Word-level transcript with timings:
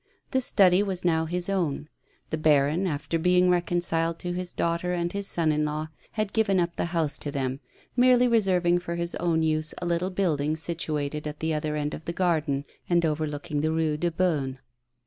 This 0.31 0.47
study 0.47 0.81
was 0.81 1.05
now 1.05 1.25
his 1.25 1.47
own; 1.47 1.87
the 2.31 2.37
baron, 2.39 2.87
after 2.87 3.19
being 3.19 3.51
reconciled 3.51 4.17
to 4.17 4.33
his 4.33 4.51
daughter 4.51 4.93
and 4.93 5.13
his 5.13 5.27
son 5.27 5.51
in 5.51 5.63
law, 5.63 5.89
had 6.13 6.33
given 6.33 6.59
up 6.59 6.75
the 6.75 6.85
house 6.85 7.19
to 7.19 7.29
them. 7.31 7.59
A 7.59 7.59
SPOILED 7.59 7.59
TRIUMPH. 7.59 7.89
85 7.97 7.97
merely 8.19 8.27
reserving 8.27 8.79
for 8.79 8.95
his 8.95 9.13
own 9.17 9.43
use 9.43 9.75
a 9.79 9.85
little 9.85 10.09
building 10.09 10.55
situ 10.55 10.97
ated 10.97 11.27
at 11.27 11.39
the 11.39 11.53
other 11.53 11.75
end 11.75 11.93
of 11.93 12.05
the 12.05 12.13
garden 12.13 12.65
and 12.89 13.05
overlooking 13.05 13.61
the 13.61 13.67
Eue 13.69 13.95
de 13.99 14.09
Beaune. 14.09 14.57